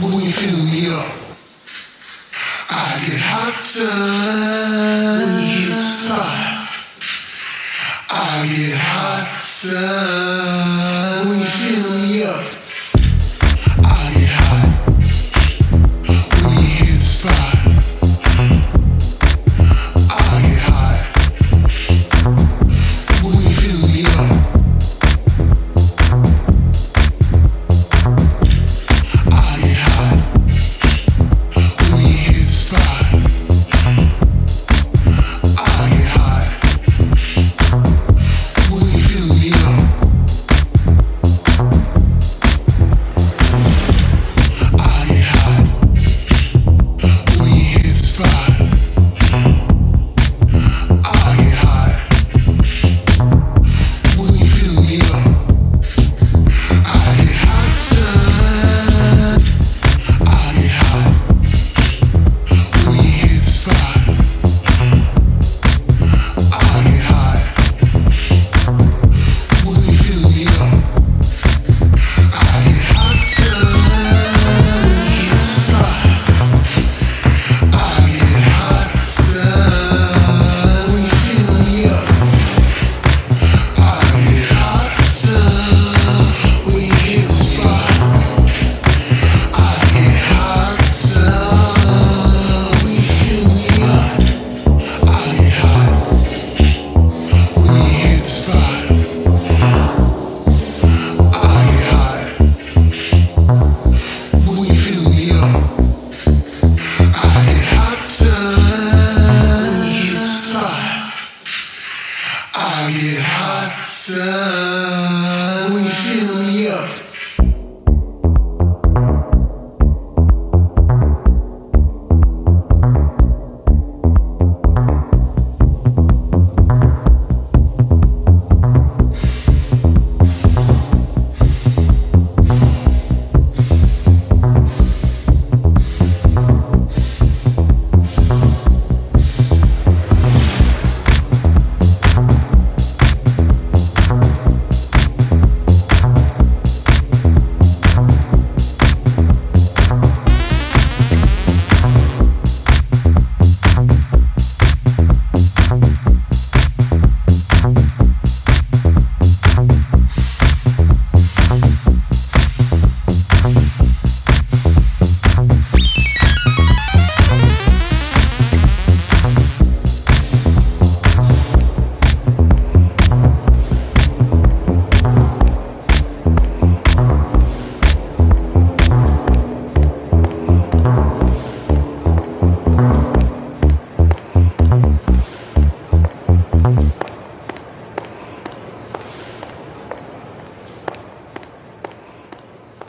[0.00, 1.12] when you fill me up.
[2.70, 3.94] I get hotter
[5.18, 6.68] when you hit the spot.
[8.10, 9.88] I get hotter
[11.28, 11.46] when you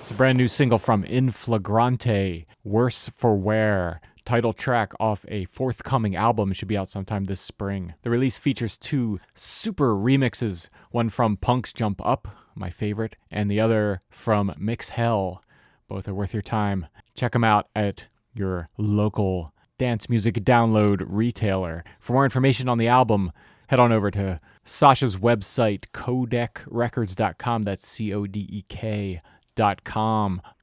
[0.00, 4.00] It's a brand new single from In Flagranti, Worse for Wear.
[4.24, 7.94] Title track off a forthcoming album should be out sometime this spring.
[8.02, 13.60] The release features two super remixes one from Punks Jump Up, my favorite, and the
[13.60, 15.42] other from Mixhell.
[15.86, 16.86] Both are worth your time.
[17.14, 21.84] Check them out at your local dance music download retailer.
[21.98, 23.32] For more information on the album,
[23.68, 27.62] head on over to Sasha's website, codekrecords.com.
[27.62, 28.64] That's C O D E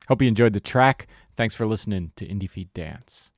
[0.07, 1.07] Hope you enjoyed the track.
[1.35, 3.31] Thanks for listening to IndieFeed Dance.